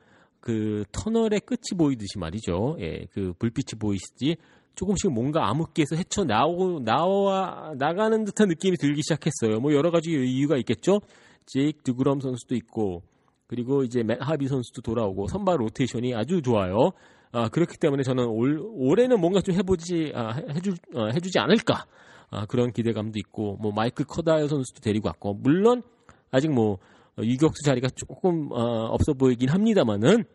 그 0.46 0.84
터널의 0.92 1.40
끝이 1.40 1.76
보이듯이 1.76 2.20
말이죠. 2.20 2.78
예, 2.80 3.08
그 3.12 3.34
불빛이 3.40 3.80
보이시지 3.80 4.38
조금씩 4.76 5.12
뭔가 5.12 5.50
암흑기에서 5.50 5.96
헤쳐 5.96 6.24
나오고 6.24 6.82
나와 6.84 7.74
나가는 7.80 8.24
듯한 8.26 8.50
느낌이 8.50 8.78
들기 8.78 9.02
시작했어요. 9.02 9.60
뭐 9.60 9.74
여러 9.74 9.90
가지 9.90 10.12
이유가 10.12 10.56
있겠죠. 10.58 11.02
제이크 11.48 11.82
드그럼 11.82 12.20
선수도 12.20 12.54
있고 12.54 13.02
그리고 13.48 13.84
이제 13.84 14.04
맷 14.04 14.20
하비 14.22 14.48
선수도 14.48 14.84
돌아오고 14.84 15.28
선발 15.30 15.60
로테이션이 15.62 16.14
아주 16.14 16.44
좋아요. 16.44 16.92
아, 17.32 17.50
그렇기 17.50 17.78
때문에 17.80 18.04
저는 18.04 18.26
올, 18.26 18.62
올해는 18.62 19.20
뭔가 19.20 19.42
좀 19.42 19.56
해보지 19.56 20.12
아, 20.14 20.34
해주 20.54 20.76
어, 20.94 21.08
해주지 21.08 21.40
않을까 21.40 21.88
아, 22.30 22.46
그런 22.46 22.72
기대감도 22.72 23.18
있고 23.18 23.58
뭐 23.60 23.72
마이크 23.72 24.04
커다이어 24.04 24.48
선수도 24.48 24.82
데리고 24.82 25.08
왔고 25.08 25.34
물론 25.34 25.82
아직 26.30 26.52
뭐 26.52 26.78
유격수 27.18 27.64
자리가 27.64 27.90
조금 27.96 28.52
어, 28.52 28.90
없어 28.92 29.14
보이긴 29.14 29.50
합니다만은 29.50 30.26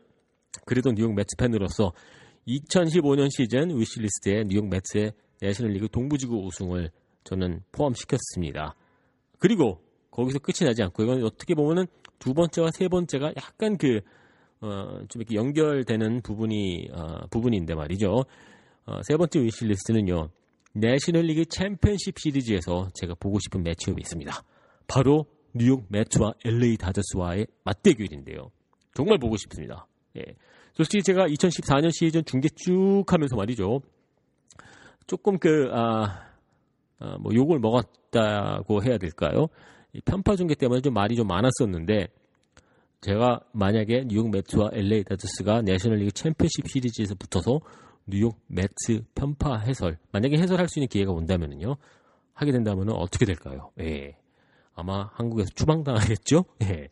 그래도 0.65 0.93
뉴욕 0.93 1.15
매츠 1.15 1.37
팬으로서 1.37 1.93
2015년 2.47 3.29
시즌 3.31 3.77
위시리스트에 3.79 4.45
뉴욕 4.45 4.69
매츠의 4.69 5.13
내셔널리그 5.41 5.89
동부지구 5.89 6.37
우승을 6.47 6.91
저는 7.25 7.63
포함시켰습니다. 7.73 8.75
그리고 9.39 9.81
거기서 10.11 10.39
끝이 10.39 10.67
나지 10.67 10.83
않고 10.83 11.03
이건 11.03 11.23
어떻게 11.25 11.55
보면은 11.55 11.87
두 12.19 12.35
번째와 12.35 12.71
세 12.73 12.89
번째가 12.89 13.33
약간 13.37 13.77
그 13.77 14.01
어, 14.61 15.03
좀 15.09 15.23
이렇게 15.23 15.37
연결되는 15.37 16.21
부분이 16.23 16.91
어, 16.93 17.27
부분인데 17.31 17.75
말이죠. 17.75 18.25
어, 18.87 19.01
세 19.03 19.17
번째 19.17 19.41
위시리스트는요. 19.41 20.29
내셔널리그 20.75 21.47
챔피언십 21.47 22.19
시리즈에서 22.19 22.91
제가 22.95 23.15
보고 23.19 23.39
싶은 23.39 23.63
매치업이 23.63 24.01
있습니다. 24.03 24.33
바로 24.87 25.27
뉴욕 25.55 25.85
매츠와 25.89 26.35
LA 26.45 26.77
다저스와의 26.77 27.47
맞대결인데요. 27.65 28.51
정말 28.95 29.19
보고 29.19 29.37
싶습니다. 29.37 29.87
예. 30.17 30.23
솔직히 30.73 31.03
제가 31.03 31.27
2014년 31.27 31.91
시즌 31.93 32.25
중계 32.25 32.49
쭉 32.49 33.05
하면서 33.09 33.37
말이죠. 33.37 33.81
조금 35.07 35.39
그, 35.39 35.71
아, 35.73 36.29
아, 36.99 37.17
뭐 37.19 37.35
욕을 37.35 37.59
먹었다고 37.59 38.83
해야 38.85 38.99
될까요? 38.99 39.49
편파 40.05 40.37
중계 40.37 40.55
때문에 40.55 40.81
좀 40.81 40.95
말이 40.95 41.17
좀 41.17 41.27
많았었는데, 41.27 42.09
제가 43.01 43.41
만약에 43.53 44.05
뉴욕 44.07 44.31
매츠와 44.31 44.71
LA 44.73 45.05
다저스가 45.05 45.63
내셔널리그 45.63 46.13
챔피언십 46.13 46.69
시리즈에서 46.69 47.15
붙어서 47.15 47.61
뉴욕 48.07 48.39
매츠 48.47 49.03
편파 49.15 49.59
해설, 49.59 49.99
만약에 50.13 50.37
해설할 50.37 50.69
수 50.69 50.79
있는 50.79 50.89
기회가 50.89 51.13
온다면요. 51.13 51.77
하게 52.35 52.53
된다면 52.53 52.91
어떻게 52.91 53.25
될까요? 53.25 53.71
예. 53.81 54.17
아마 54.75 55.11
한국에서 55.15 55.49
추방당하겠죠? 55.55 56.45
예. 56.63 56.89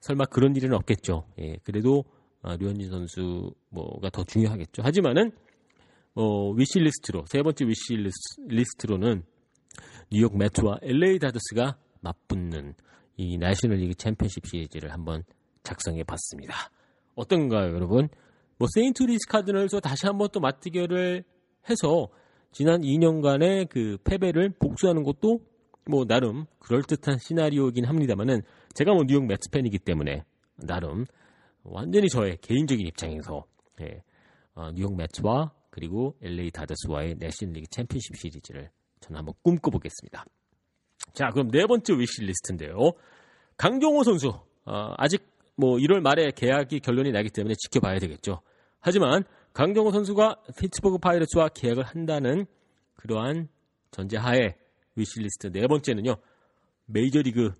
설마 0.00 0.24
그런 0.26 0.56
일은 0.56 0.74
없겠죠. 0.74 1.24
예. 1.38 1.56
그래도 1.64 2.04
아, 2.42 2.56
류현진 2.56 2.90
선수 2.90 3.54
뭐가 3.70 4.10
더 4.10 4.24
중요하겠죠. 4.24 4.82
하지만은 4.82 5.30
어, 6.14 6.50
위시리스트로 6.52 7.24
세 7.26 7.42
번째 7.42 7.66
위시리스트로는 7.66 9.22
뉴욕 10.10 10.36
매츠와 10.36 10.78
LA 10.82 11.18
다저스가 11.18 11.78
맞붙는 12.00 12.74
이 13.16 13.38
내셔널리그 13.38 13.94
챔피언십 13.94 14.46
시리즈를 14.46 14.92
한번 14.92 15.22
작성해 15.62 16.02
봤습니다. 16.04 16.54
어떤가요, 17.14 17.74
여러분? 17.74 18.08
뭐 18.58 18.68
세인트 18.74 19.04
루이스 19.04 19.28
카디널스에서 19.28 19.80
다시 19.80 20.06
한번 20.06 20.28
또 20.32 20.40
맞대결을 20.40 21.24
해서 21.70 22.08
지난 22.50 22.82
2년간의 22.82 23.68
그 23.68 23.96
패배를 24.04 24.50
복수하는 24.58 25.02
것도 25.02 25.40
뭐 25.86 26.04
나름 26.04 26.46
그럴듯한 26.58 27.18
시나리오이긴 27.18 27.86
합니다만은 27.86 28.42
제가 28.74 28.92
뭐 28.92 29.04
뉴욕 29.06 29.24
매츠 29.26 29.50
팬이기 29.50 29.78
때문에 29.78 30.24
나름 30.56 31.06
완전히 31.64 32.08
저의 32.08 32.38
개인적인 32.40 32.86
입장에서 32.86 33.44
예, 33.80 34.02
어, 34.54 34.70
뉴욕 34.72 34.96
매츠와 34.96 35.52
그리고 35.70 36.16
LA 36.20 36.50
다저스와의 36.50 37.16
내셔널리그 37.18 37.66
챔피언십 37.70 38.16
시리즈를 38.16 38.70
저는 39.00 39.18
한번 39.18 39.34
꿈꿔보겠습니다. 39.42 40.24
자, 41.14 41.28
그럼 41.30 41.50
네 41.50 41.66
번째 41.66 41.94
위시 41.94 42.22
리스트인데요. 42.22 42.76
강정호 43.56 44.02
선수 44.04 44.28
어, 44.64 44.94
아직 44.96 45.26
뭐 45.56 45.76
1월 45.76 46.00
말에 46.00 46.30
계약이 46.30 46.80
결론이 46.80 47.12
나기 47.12 47.30
때문에 47.30 47.54
지켜봐야 47.54 47.98
되겠죠. 47.98 48.40
하지만 48.80 49.24
강정호 49.52 49.92
선수가 49.92 50.42
피츠버그 50.58 50.98
파이러츠와 50.98 51.48
계약을 51.48 51.84
한다는 51.84 52.46
그러한 52.94 53.48
전제하에 53.90 54.56
위시리스트 54.96 55.52
네 55.52 55.66
번째는요. 55.66 56.16
메이저리그 56.86 57.52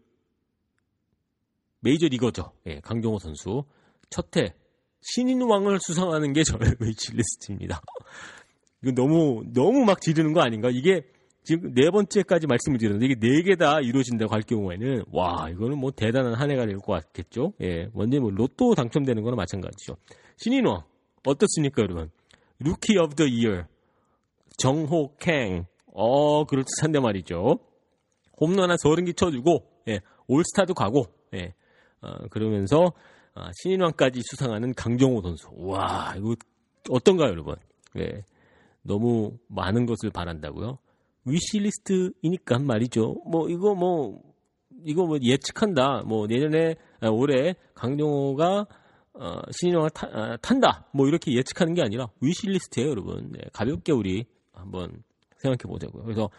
메이저리거죠. 1.80 2.52
예, 2.66 2.80
강정호 2.80 3.18
선수 3.18 3.64
첫해 4.12 4.54
신인왕을 5.00 5.78
수상하는 5.81 6.33
게 6.33 6.45
저의 6.45 6.61
위시리스트입니다. 6.81 7.81
이거 8.83 8.92
너무 8.92 9.42
너무 9.52 9.85
막 9.85 10.00
지르는 10.00 10.33
거 10.33 10.40
아닌가? 10.42 10.69
이게 10.71 11.02
지금 11.45 11.75
네 11.75 11.90
번째까지 11.90 12.47
말씀을 12.47 12.78
드렸는데 12.78 13.07
이게 13.07 13.14
네 13.19 13.42
개 13.42 13.57
다 13.57 13.81
이루어진다고 13.81 14.33
할 14.33 14.42
경우에는 14.42 15.04
와 15.12 15.49
이거는 15.50 15.78
뭐 15.78 15.90
대단한 15.90 16.35
한 16.35 16.50
해가 16.52 16.66
될 16.66 16.76
것 16.78 16.92
같겠죠. 16.92 17.52
예, 17.62 17.88
완전히 17.95 18.21
뭐 18.21 18.31
로또 18.31 18.75
당첨되는 18.76 19.23
거나 19.25 19.35
마찬가지죠. 19.35 19.97
신인왕 20.37 20.83
어떻습니까, 21.26 21.83
여러분? 21.83 22.11
Rookie 22.61 22.97
of 22.99 23.14
the 23.16 23.25
Year 23.26 23.64
정호캥. 24.59 25.66
어, 25.95 26.45
그럴듯한데 26.47 27.00
말이죠. 27.00 27.59
홈런 28.40 28.71
한 28.71 28.76
30개 28.76 29.16
쳐주고, 29.16 29.66
예, 29.88 30.00
올스타도 30.26 30.75
가고, 30.75 31.04
예, 31.35 31.54
어, 32.00 32.28
그러면서, 32.31 32.92
아, 33.35 33.51
신인왕까지 33.55 34.21
수상하는 34.25 34.75
강정호 34.75 35.23
선수. 35.23 35.49
와, 35.53 36.15
이거 36.17 36.35
어떤가요, 36.91 37.31
여러분? 37.31 37.57
예, 37.99 38.25
너무 38.83 39.39
많은 39.49 39.87
것을 39.87 40.11
바란다고요? 40.11 40.79
위시리스트이니까 41.25 42.59
말이죠. 42.59 43.23
뭐, 43.27 43.49
이거 43.49 43.75
뭐, 43.75 44.21
이거 44.85 45.07
뭐 45.07 45.19
예측한다. 45.23 46.03
뭐, 46.07 46.27
내년에, 46.27 46.75
아, 47.01 47.09
올해 47.09 47.55
강정호가 47.75 48.67
어, 49.15 49.41
신인왕을 49.51 49.91
타, 49.91 50.09
아, 50.12 50.37
탄다. 50.39 50.87
뭐 50.93 51.07
이렇게 51.07 51.33
예측하는 51.35 51.75
게 51.75 51.83
아니라 51.83 52.07
위시리스트예요, 52.21 52.91
여러분. 52.91 53.31
네, 53.33 53.41
가볍게 53.53 53.93
우리 53.93 54.25
한번 54.53 55.03
생각해 55.39 55.71
보자고요. 55.71 56.05
그래서 56.05 56.31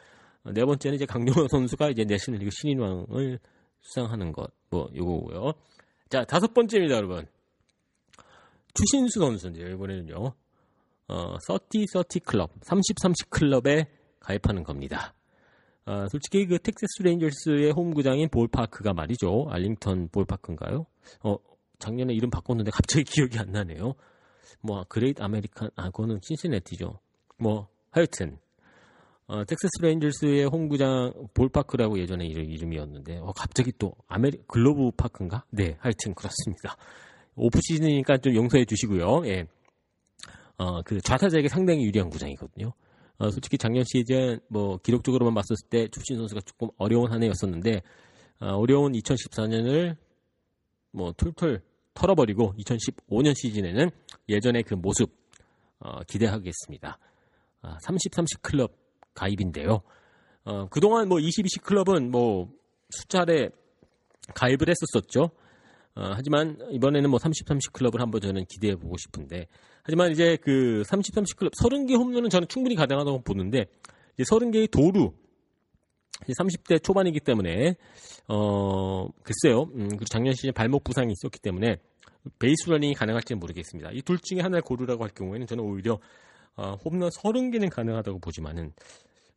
네 0.44 0.66
번째는 0.66 0.96
이제 0.96 1.06
강정호 1.06 1.48
선수가 1.50 1.90
이제 1.92 2.04
내셔널리그 2.04 2.50
신인왕을 2.52 3.40
수상하는 3.82 4.32
것, 4.32 4.52
뭐 4.70 4.90
요거고요. 4.96 5.54
자 6.13 6.24
다섯 6.24 6.53
번째입니다, 6.53 6.96
여러분. 6.96 7.25
추신수 8.75 9.20
선수인데요, 9.20 9.70
이번에는요. 9.70 10.34
어, 11.08 11.38
30-30 11.39 12.24
클럽, 12.24 12.51
30-30 12.60 13.32
클럽에 13.32 13.88
가입하는 14.20 14.63
겁니다. 14.63 15.15
아, 15.86 16.05
솔직히 16.12 16.46
그 16.46 16.60
텍사스 16.60 17.01
레인저스의 17.01 17.72
홈구장인 17.72 18.29
볼파크가 18.29 18.93
말이죠. 18.93 19.48
알링턴 19.50 20.10
볼파크인가요? 20.10 20.86
어, 21.24 21.38
작년에 21.79 22.13
이름 22.13 22.29
바꿨는데 22.29 22.70
갑자기 22.70 23.05
기억이 23.10 23.39
안 23.39 23.51
나네요. 23.51 23.96
뭐 24.62 24.84
그레이트 24.88 25.24
아메리칸 25.24 25.72
아 25.75 25.89
그거는 25.89 26.20
신시내티죠. 26.22 27.00
뭐 27.39 27.70
하여튼 27.89 28.38
어, 29.25 29.46
텍사스 29.46 29.82
레인저스의 29.82 30.46
홈구장 30.46 31.13
볼파크라고 31.34 31.98
예전에 31.98 32.25
이름, 32.25 32.50
이름 32.50 32.74
이었는데 32.74 33.20
어, 33.20 33.32
갑자기 33.36 33.72
또 33.77 33.94
아메리 34.08 34.44
글로브 34.48 34.92
파크인가? 34.98 35.46
네, 35.50 35.77
하여튼 35.80 36.13
그렇습니다. 36.13 36.75
오프 37.36 37.60
시즌이니까 37.62 38.18
좀 38.18 38.36
용서해 38.36 38.65
주시고요. 38.65 39.25
예. 39.27 39.48
어, 40.58 40.82
그 40.84 41.00
좌타자에게 41.01 41.48
상당히 41.48 41.84
유리한 41.86 42.10
구장이거든요. 42.10 42.74
어, 43.18 43.30
솔직히 43.30 43.58
작년 43.58 43.84
시즌 43.86 44.39
뭐 44.50 44.77
기록적으로만 44.77 45.34
봤었을 45.34 45.70
때 45.70 45.88
추신수 45.88 46.18
선수가 46.18 46.42
조금 46.42 46.70
어려운 46.77 47.12
한 47.12 47.24
해였었는데 47.24 47.82
어, 48.42 48.48
어려운 48.58 48.92
2014년을 48.92 49.96
뭐 50.92 51.13
툴툴 51.13 51.62
털어버리고 51.94 52.53
2015년 52.58 53.36
시즌에는 53.36 53.89
예전의 54.27 54.63
그 54.63 54.74
모습 54.74 55.12
어, 55.80 56.03
기대하겠습니다. 56.03 57.00
아, 57.62 57.77
30-30 57.77 58.42
클럽 58.42 58.83
가입인데요. 59.13 59.82
어, 60.46 60.67
그동안 60.70 61.08
뭐 61.08 61.17
22시 61.20 61.62
클럽은 61.63 62.12
뭐 62.12 62.50
숫자에 62.89 63.50
가입을 64.36 64.67
했었었죠. 64.70 65.32
어, 65.96 66.12
하지만 66.15 66.58
이번에는 66.72 67.10
뭐 67.10 67.20
30-30 67.20 67.72
클럽을 67.74 68.01
한번 68.01 68.20
저는 68.22 68.46
기대해 68.46 68.75
보고 68.75 68.98
싶은데 68.98 69.48
하지만 69.84 70.12
이제 70.12 70.38
그 70.41 70.84
30-30 70.88 71.38
클럽 71.38 71.53
30개 71.53 71.96
홈런은 71.96 72.29
저는 72.29 72.48
충분히 72.48 72.75
가능하다고 72.75 73.22
보는데 73.22 73.65
이제 74.17 74.24
30개의 74.24 74.72
도루 74.72 75.12
30대 76.27 76.82
초반이기 76.82 77.20
때문에 77.20 77.75
어 78.27 79.08
글쎄요. 79.24 79.63
음, 79.75 79.89
그리고 79.89 80.05
작년 80.05 80.34
시즌 80.34 80.53
발목 80.53 80.84
부상이 80.84 81.12
있었기 81.12 81.39
때문에 81.39 81.77
베이스 82.39 82.70
러닝이 82.70 82.93
가능할지는 82.93 83.39
모르겠습니다. 83.39 83.91
이 83.91 84.01
둘 84.01 84.17
중에 84.20 84.39
하나를 84.39 84.62
고르라고 84.62 85.03
할 85.03 85.12
경우에는 85.12 85.46
저는 85.46 85.63
오히려 85.63 86.00
어, 86.55 86.75
홈런 86.83 87.10
30개는 87.10 87.69
가능하다고 87.72 88.19
보지만은 88.19 88.74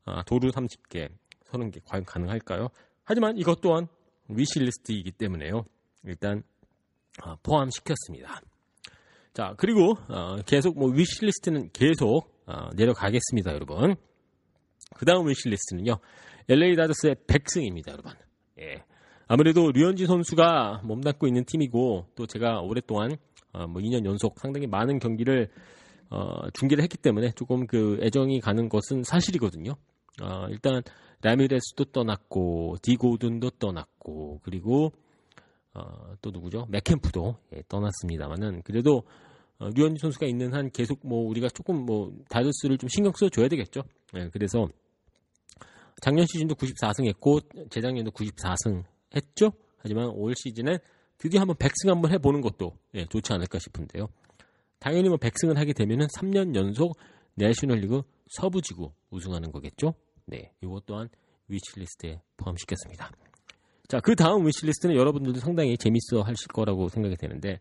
아, 0.05 0.23
도루 0.25 0.51
30개, 0.51 1.11
30개 1.47 1.81
과연 1.85 2.05
가능할까요? 2.05 2.69
하지만 3.05 3.37
이것 3.37 3.61
또한 3.61 3.89
wish 4.29 4.59
list이기 4.59 5.13
때문에요. 5.13 5.65
일단 6.05 6.43
어, 7.25 7.37
포함시켰습니다. 7.43 8.41
자 9.33 9.55
그리고 9.57 9.95
어, 10.09 10.37
계속 10.47 10.79
뭐 10.79 10.91
wish 10.91 11.17
list는 11.17 11.71
계속 11.73 12.37
어, 12.47 12.69
내려가겠습니다, 12.75 13.53
여러분. 13.53 13.97
그 14.95 15.05
다음 15.05 15.29
위시리스트는요. 15.29 15.99
LA 16.49 16.77
다저스의 16.77 17.17
백승입니다, 17.27 17.93
여러분. 17.93 18.13
예. 18.61 18.85
아무래도 19.27 19.73
류현진 19.73 20.07
선수가 20.07 20.83
몸담고 20.85 21.27
있는 21.27 21.45
팀이고 21.45 22.07
또 22.15 22.27
제가 22.27 22.61
오랫동안 22.61 23.17
어, 23.53 23.67
뭐 23.67 23.83
2년 23.83 24.05
연속 24.05 24.39
상당히 24.39 24.67
많은 24.67 24.99
경기를 25.01 25.51
어, 26.11 26.51
중계를 26.53 26.83
했기 26.83 26.97
때문에 26.97 27.33
조금 27.33 27.67
그 27.67 27.99
애정이 28.03 28.41
가는 28.41 28.69
것은 28.69 29.03
사실이거든요. 29.03 29.73
어, 30.23 30.47
일단 30.51 30.83
라미레스도 31.23 31.87
떠났고 31.87 32.77
디고든도 32.83 33.51
떠났고 33.59 34.41
그리고 34.43 34.93
어, 35.75 36.15
또 36.23 36.31
누구죠? 36.31 36.67
맥캠프도 36.71 37.37
예, 37.55 37.63
떠났습니다만은 37.69 38.63
그래도 38.63 39.03
어, 39.59 39.69
류현진 39.69 39.99
선수가 39.99 40.27
있는 40.27 40.55
한 40.55 40.71
계속 40.71 41.01
뭐 41.07 41.27
우리가 41.29 41.49
조금 41.49 41.85
뭐 41.85 42.13
다저스를 42.29 42.79
좀 42.79 42.89
신경 42.89 43.13
써 43.15 43.29
줘야 43.29 43.49
되겠죠. 43.49 43.83
예, 44.17 44.29
그래서 44.33 44.69
작년 46.01 46.27
시즌도 46.27 46.55
94승 46.55 47.07
했고 47.07 47.41
재작년도 47.71 48.11
94승 48.11 48.85
했죠. 49.15 49.53
하지만 49.79 50.09
올 50.09 50.35
시즌에 50.37 50.79
드디어 51.19 51.41
한번 51.41 51.57
100승 51.57 51.89
한번 51.89 52.13
해보는 52.13 52.41
것도 52.41 52.77
예, 52.95 53.07
좋지 53.07 53.33
않을까 53.33 53.59
싶은데요. 53.59 54.09
당연히 54.87 55.09
뭐 55.09 55.19
100승을 55.19 55.57
하게 55.57 55.73
되면은 55.73 56.07
3년 56.07 56.55
연속 56.55 56.97
내셔널리그 57.35 58.03
서부지구 58.29 58.93
우승하는 59.11 59.51
거겠죠. 59.51 59.95
네, 60.27 60.53
이것 60.63 60.87
또한 60.87 61.09
위치리스트에 61.49 62.23
포함시켰습니다. 62.37 63.11
자, 63.89 63.99
그 63.99 64.15
다음 64.15 64.47
위치리스트는 64.47 64.95
여러분들도 64.95 65.41
상당히 65.41 65.77
재밌어 65.77 66.23
하실 66.23 66.47
거라고 66.53 66.89
생각이 66.89 67.17
되는데 67.17 67.59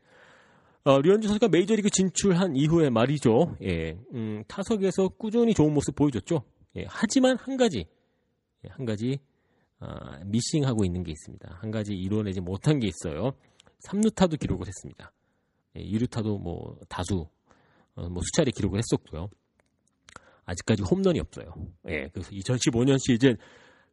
어, 0.84 1.02
류현진 1.02 1.30
선수가 1.30 1.48
메이저리그 1.48 1.90
진출한 1.90 2.56
이후에 2.56 2.92
말이죠. 2.92 3.58
예, 3.64 3.98
음, 4.14 4.44
타석에서 4.48 5.08
꾸준히 5.18 5.56
좋은 5.56 5.74
모습 5.74 5.96
보여줬죠. 5.96 6.44
예, 6.76 6.86
하지만 6.88 7.38
한 7.40 7.58
가지 7.58 7.88
예, 8.66 8.70
한 8.70 8.86
가지 8.86 9.18
어, 9.80 9.88
미싱하고 10.26 10.86
있는 10.86 11.02
게 11.02 11.12
있습니다. 11.12 11.58
한 11.60 11.72
가지 11.72 11.96
이뤄내지 11.96 12.42
못한 12.42 12.80
게 12.80 12.86
있어요. 12.88 13.32
3루타도 13.88 14.40
기록을 14.40 14.68
했습니다. 14.68 15.12
예, 15.76 15.84
2루타도 15.84 16.40
뭐 16.40 16.78
다수 16.90 17.28
어, 17.96 18.10
뭐 18.10 18.22
수차례 18.24 18.52
기록을 18.52 18.80
했었고요. 18.80 19.30
아직까지 20.46 20.84
홈런이 20.84 21.20
없어요. 21.20 21.54
예, 21.88 22.10
그래서 22.14 22.30
2015년 22.32 22.98
시즌 23.00 23.38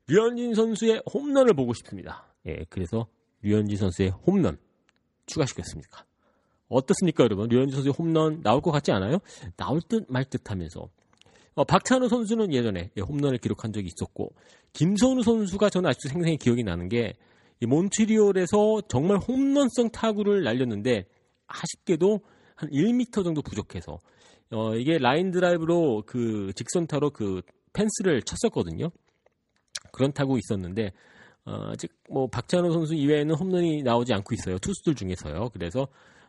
류현진 0.09 0.55
선수의 0.55 1.03
홈런을 1.13 1.55
보고 1.55 1.73
싶습니다. 1.75 2.27
예, 2.47 2.65
그래서 2.69 3.07
류현진 3.43 3.77
선수의 3.77 4.11
홈런 4.11 4.59
추가시켰습니다. 5.27 6.07
어떻습니까, 6.69 7.25
여러분? 7.25 7.49
류현진 7.49 7.75
선수의 7.75 7.95
홈런 7.99 8.43
나올 8.43 8.61
것 8.61 8.71
같지 8.71 8.93
않아요? 8.93 9.19
나올 9.57 9.81
듯 9.83 10.07
말 10.09 10.25
듯 10.25 10.51
하면서 10.51 10.89
어, 11.55 11.65
박찬호 11.65 12.09
선수는 12.09 12.53
예전에 12.53 12.91
예, 12.97 13.01
홈런을 13.01 13.39
기록한 13.39 13.73
적이 13.73 13.89
있었고 13.89 14.33
김선우 14.73 15.23
선수가 15.23 15.71
저는 15.71 15.91
아직도 15.91 16.09
생생히 16.09 16.37
기억이 16.39 16.65
나는 16.65 16.89
게 16.89 17.13
몬트리올에서 17.61 18.83
정말 18.89 19.19
홈런성 19.19 19.91
타구를 19.91 20.43
날렸는데 20.43 21.07
아쉽게도 21.53 22.21
한 22.55 22.71
1m 22.71 23.25
정도 23.25 23.43
부족해서 23.43 23.99
어, 24.51 24.75
이게 24.75 24.99
라인 24.99 25.31
드라이브로 25.31 26.05
그 26.07 26.53
직선타로 26.55 27.11
그 27.11 27.43
펜스를 27.73 28.23
쳤었거든요. 28.23 28.91
그런 29.93 30.13
타구 30.13 30.39
있었는데 30.39 30.93
어, 31.45 31.71
아직 31.71 31.93
뭐 32.11 32.29
박찬호 32.29 32.71
선수 32.71 32.95
이외에는 32.95 33.35
홈런이 33.35 33.83
나오지 33.83 34.13
않고 34.13 34.35
있어요. 34.35 34.59
투수들 34.59 34.95
중에서요. 34.95 35.51
그래서 35.53 35.89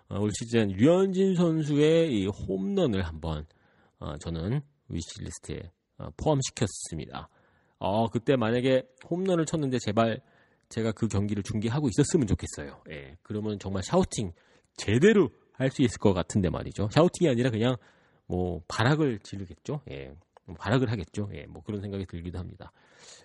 어, 0.10 0.20
올 0.20 0.32
시즌 0.32 0.70
류현진 0.70 1.36
선수의 1.36 2.14
이 2.14 2.28
홈런을 2.28 3.04
한번 3.04 3.46
어, 4.00 4.18
저는 4.18 4.62
위시리스트에 4.90 5.72
어, 5.98 6.10
포함시켰습니다. 6.18 7.30
어, 7.80 8.10
그때 8.10 8.36
만약에 8.36 8.84
홈런을 9.10 9.46
쳤는데 9.46 9.78
제발 9.80 10.22
제가 10.70 10.92
그 10.94 11.08
경기를 11.08 11.44
중계하고 11.44 11.90
있었으면 11.90 12.26
좋겠어요. 12.28 12.82
예, 12.90 13.18
그러면 13.22 13.60
정말 13.60 13.84
샤우팅 13.84 14.32
제대로 14.76 15.30
할 15.54 15.70
수 15.70 15.82
있을 15.82 15.98
것 16.00 16.14
같은데 16.14 16.50
말이죠. 16.50 16.90
샤우팅이 16.92 17.30
아니라 17.30 17.50
그냥 17.50 17.78
뭐 18.28 18.62
발악을 18.68 19.20
지르겠죠. 19.20 19.82
예, 19.92 20.12
뭐 20.46 20.56
발악을 20.56 20.92
하겠죠. 20.92 21.30
예, 21.34 21.46
뭐 21.46 21.62
그런 21.64 21.82
생각이 21.82 22.06
들기도 22.06 22.40
합니다. 22.40 22.72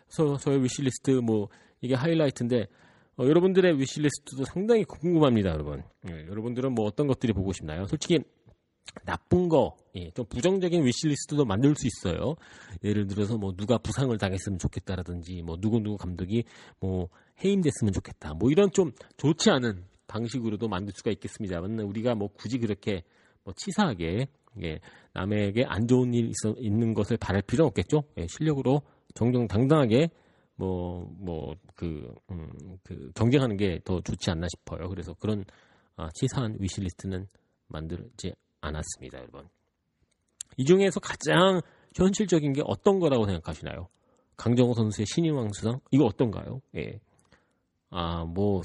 서, 0.08 0.36
저의 0.36 0.62
위시리스트 0.62 1.10
뭐 1.10 1.48
이게 1.80 1.94
하이라이트인데 1.94 2.66
어, 3.18 3.24
여러분들의 3.24 3.80
위시리스트도 3.80 4.44
상당히 4.44 4.84
궁금합니다, 4.84 5.50
여러분. 5.50 5.82
예, 6.08 6.26
여러분들은 6.28 6.74
뭐 6.74 6.86
어떤 6.86 7.06
것들이 7.06 7.32
보고 7.32 7.52
싶나요? 7.52 7.86
솔직히 7.86 8.18
나쁜 9.04 9.48
거, 9.48 9.76
예, 9.96 10.10
좀 10.12 10.24
부정적인 10.26 10.84
위시리스트도 10.84 11.44
만들 11.44 11.74
수 11.74 11.86
있어요. 11.86 12.36
예를 12.84 13.06
들어서 13.06 13.36
뭐 13.36 13.52
누가 13.56 13.78
부상을 13.78 14.16
당했으면 14.16 14.58
좋겠다라든지 14.58 15.42
뭐 15.42 15.56
누구누구 15.58 15.96
감독이 15.96 16.44
뭐 16.80 17.08
해임됐으면 17.42 17.92
좋겠다. 17.92 18.34
뭐 18.34 18.50
이런 18.50 18.70
좀 18.70 18.92
좋지 19.16 19.50
않은 19.50 19.84
방식으로도 20.08 20.68
만들 20.68 20.92
수가 20.96 21.10
있겠습니다만 21.12 21.78
우리가 21.80 22.14
뭐 22.14 22.28
굳이 22.28 22.58
그렇게 22.58 23.02
뭐 23.44 23.54
치사하게 23.56 24.26
예, 24.64 24.80
남에게 25.12 25.64
안 25.66 25.86
좋은 25.86 26.12
일 26.14 26.30
있어, 26.30 26.54
있는 26.58 26.94
것을 26.94 27.16
바랄 27.16 27.42
필요는 27.42 27.68
없겠죠. 27.68 28.02
예, 28.16 28.26
실력으로 28.26 28.82
정정당당하게 29.14 30.10
뭐 30.56 31.08
뭐그 31.18 32.14
음, 32.32 32.50
그 32.82 33.12
경쟁하는 33.14 33.56
게 33.56 33.78
더 33.84 34.00
좋지 34.00 34.30
않나 34.30 34.46
싶어요. 34.48 34.88
그래서 34.88 35.14
그런 35.14 35.44
아, 35.96 36.08
치사한 36.14 36.56
위시리스트는 36.58 37.26
만들지 37.68 38.32
않았습니다, 38.60 39.18
여러분. 39.18 39.48
이 40.56 40.64
중에서 40.64 41.00
가장 41.00 41.60
현실적인 41.94 42.52
게 42.52 42.62
어떤 42.64 42.98
거라고 42.98 43.26
생각하시나요? 43.26 43.88
강정호 44.36 44.74
선수의 44.74 45.06
신인왕 45.06 45.52
수상 45.52 45.80
이거 45.90 46.04
어떤가요? 46.04 46.60
예. 46.76 47.00
아, 47.90 48.24
뭐 48.24 48.62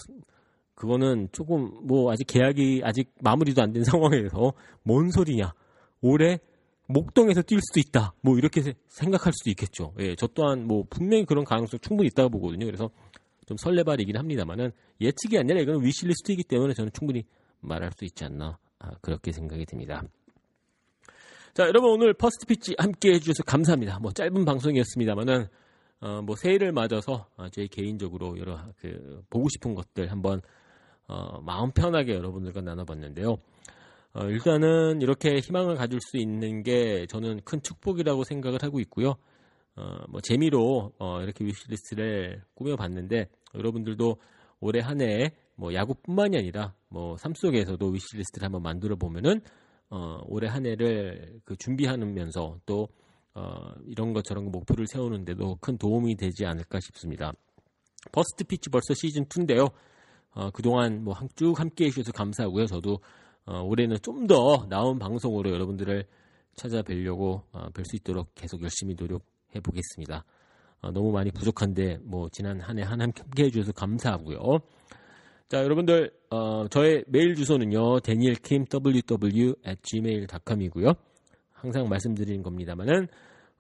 그거는 0.84 1.30
조금 1.32 1.72
뭐 1.88 2.12
아직 2.12 2.26
계약이 2.28 2.82
아직 2.84 3.10
마무리도 3.22 3.62
안 3.62 3.72
된 3.72 3.86
상황에서 3.86 4.52
뭔 4.84 5.12
소리냐? 5.12 5.54
올해 6.02 6.40
목동에서 6.88 7.42
뛸 7.42 7.62
수도 7.62 7.80
있다. 7.80 8.14
뭐 8.20 8.38
이렇게 8.38 8.74
생각할 8.90 9.32
수도 9.32 9.50
있겠죠. 9.52 9.94
예, 10.00 10.14
저 10.16 10.28
또한 10.28 10.68
뭐 10.68 10.84
분명히 10.90 11.24
그런 11.24 11.46
가능성 11.46 11.80
충분히 11.80 12.08
있다고 12.08 12.32
보거든요. 12.32 12.66
그래서 12.66 12.90
좀 13.46 13.56
설레발이긴 13.56 14.18
합니다만은 14.18 14.74
예측이 15.00 15.38
아니라 15.38 15.62
이거는 15.62 15.86
wish 15.86 16.07
list이기 16.07 16.44
때문에 16.44 16.74
저는 16.74 16.92
충분히 16.92 17.24
말할 17.62 17.92
수 17.98 18.04
있지 18.04 18.26
않나 18.26 18.58
아, 18.80 18.92
그렇게 19.00 19.32
생각이 19.32 19.66
듭니다. 19.66 20.04
자, 21.54 21.64
여러분 21.66 21.92
오늘 21.92 22.14
First 22.14 22.46
Pitch 22.46 22.76
함께 22.78 23.14
해주셔서 23.14 23.44
감사합니다. 23.44 24.00
뭐 24.00 24.12
짧은 24.12 24.44
방송이었습니다만은 24.44 25.48
어, 26.02 26.22
뭐 26.24 26.36
새해를 26.36 26.74
맞아서 26.74 27.28
어, 27.38 27.48
제 27.48 27.68
개인적으로 27.68 28.38
여러 28.38 28.60
그 28.82 29.24
보고 29.30 29.48
싶은 29.48 29.76
것들 29.76 30.12
한번 30.12 30.42
어, 31.08 31.42
마음 31.42 31.72
편하게 31.72 32.16
여러분들과 32.16 32.62
나눠봤는데요. 32.62 33.38
어, 34.14 34.26
일단은 34.26 35.02
이렇게 35.02 35.40
희망을 35.40 35.76
가질 35.76 36.00
수 36.02 36.18
있는 36.18 36.64
게 36.64 37.06
저는 37.08 37.42
큰 37.44 37.62
축복이라고 37.62 38.24
생각을 38.24 38.60
하고 38.62 38.80
있고요. 38.80 39.16
어, 39.76 39.98
뭐 40.10 40.22
재미로 40.22 40.94
어, 41.00 41.22
이렇게 41.22 41.44
위시리스트를 41.46 42.44
꾸며봤는데 42.56 43.28
여러분들도 43.56 44.18
올해 44.60 44.80
한해뭐 44.82 45.74
야구뿐만이 45.74 46.38
아니라 46.38 46.74
뭐 46.90 47.16
삶 47.18 47.34
속에서도 47.36 47.86
위시리스트를 47.88 48.46
한번 48.46 48.62
만들어 48.62 48.96
보면은 48.96 49.42
어, 49.90 50.20
올해 50.26 50.48
한 50.48 50.66
해를 50.66 51.40
그 51.44 51.56
준비하면서 51.56 52.60
또 52.66 52.88
어, 53.36 53.74
이런 53.86 54.14
것처럼 54.14 54.52
목표를 54.52 54.86
세우는데도 54.88 55.58
큰 55.60 55.78
도움이 55.78 56.16
되지 56.16 56.46
않을까 56.46 56.80
싶습니다. 56.80 57.34
First 58.12 58.44
Pitch 58.44 58.70
벌써 58.70 58.94
시즌 58.94 59.26
2인데요. 59.26 59.72
어, 60.34 60.50
그동안 60.52 61.04
뭐 61.04 61.14
쭉 61.36 61.60
함께 61.60 61.86
해주셔서 61.86 62.12
감사하고요. 62.12 62.66
저도 62.68 63.00
어, 63.46 63.62
올해는 63.62 63.98
좀 64.02 64.28
더 64.28 64.66
나은 64.70 65.00
방송으로 65.00 65.52
여러분들을 65.52 66.06
찾아뵈려고 66.56 67.44
어, 67.52 67.70
뵐수 67.70 67.96
있도록 67.96 68.34
계속 68.36 68.62
열심히 68.62 68.96
노력해 68.96 69.60
보겠습니다. 69.64 70.24
어, 70.82 70.92
너무 70.92 71.12
많이 71.12 71.32
부족한데 71.32 71.98
뭐 72.04 72.28
지난 72.32 72.60
한해한해 72.62 73.06
함께 73.16 73.46
해주셔서 73.46 73.72
감사하고요. 73.74 74.40
자 75.50 75.64
여러분들 75.64 76.12
어, 76.30 76.68
저의 76.70 77.04
메일 77.08 77.36
주소는요 77.36 78.00
danielkim 78.00 78.66
ww 78.72 79.56
at 79.68 79.82
gmail.com이고요. 79.84 80.94
항상 81.52 81.88
말씀드리는 81.90 82.42
겁니다만은 82.44 83.08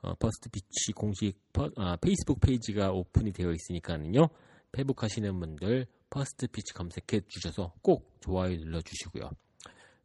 어, 0.02 0.14
First 0.16 0.50
Pitch 0.50 0.92
공식 0.94 1.38
퍼, 1.54 1.70
아, 1.78 1.96
페이스북 1.98 2.42
페이지가 2.42 2.92
오픈이 2.92 3.32
되어 3.32 3.52
있으니까는요. 3.52 4.28
페북 4.72 5.04
하시는 5.04 5.40
분들 5.40 5.86
First 6.13 6.48
Pitch 6.48 6.74
검색해 6.73 7.21
주셔서 7.28 7.73
꼭 7.82 8.12
좋아요 8.21 8.56
눌러 8.58 8.82
주시고요. 8.82 9.32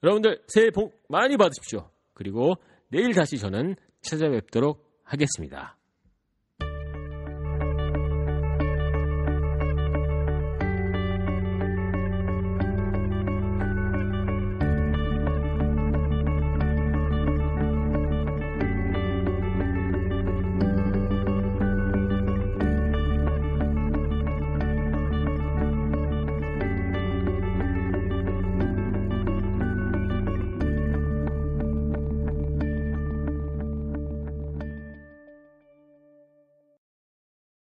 여러분들 0.03 0.43
새해 0.49 0.71
복 0.71 1.03
많이 1.09 1.37
받으십시오. 1.37 1.91
그리고 2.15 2.55
내일 2.89 3.13
다시 3.13 3.37
저는 3.37 3.77
찾아뵙도록 4.01 5.03
하겠습니다. 5.05 5.78